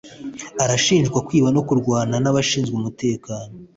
Arashinjwa 0.63 1.19
kwiba 1.27 1.49
no 1.55 1.61
kurwana 1.67 2.15
nabashinzwe 2.23 2.73
umutekano 2.77 3.55